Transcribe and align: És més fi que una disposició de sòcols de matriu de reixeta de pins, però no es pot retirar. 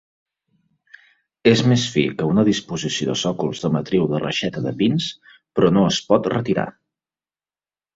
És 1.51 1.61
més 1.73 1.83
fi 1.97 2.07
que 2.23 2.31
una 2.31 2.47
disposició 2.49 3.09
de 3.11 3.19
sòcols 3.27 3.63
de 3.67 3.73
matriu 3.79 4.11
de 4.15 4.25
reixeta 4.27 4.67
de 4.69 4.77
pins, 4.83 5.15
però 5.61 5.75
no 5.79 5.89
es 5.95 6.05
pot 6.13 6.37
retirar. 6.39 6.71